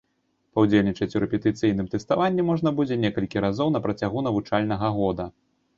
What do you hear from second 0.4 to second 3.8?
Паўдзельнічаць у рэпетыцыйным тэставанні можна будзе некалькі разоў